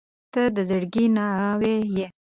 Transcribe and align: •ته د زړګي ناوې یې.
•ته 0.33 0.41
د 0.55 0.57
زړګي 0.69 1.05
ناوې 1.15 1.75
یې. 1.95 2.07